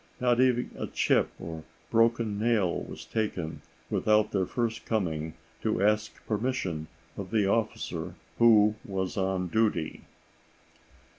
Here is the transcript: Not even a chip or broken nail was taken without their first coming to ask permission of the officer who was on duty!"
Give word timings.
Not 0.19 0.39
even 0.39 0.71
a 0.79 0.87
chip 0.87 1.29
or 1.39 1.63
broken 1.91 2.39
nail 2.39 2.81
was 2.85 3.05
taken 3.05 3.61
without 3.91 4.31
their 4.31 4.47
first 4.47 4.83
coming 4.83 5.35
to 5.61 5.79
ask 5.83 6.25
permission 6.25 6.87
of 7.15 7.29
the 7.29 7.45
officer 7.45 8.15
who 8.39 8.73
was 8.83 9.15
on 9.15 9.47
duty!" 9.49 10.01